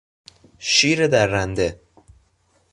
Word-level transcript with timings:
شیر 0.59 1.07
درنده 1.07 1.81